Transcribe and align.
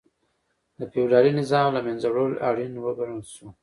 د 0.77 0.79
فیوډالي 0.91 1.31
نظام 1.39 1.67
له 1.77 1.81
منځه 1.87 2.07
وړل 2.09 2.33
اړین 2.49 2.73
وګڼل 2.83 3.21
شو. 3.33 3.47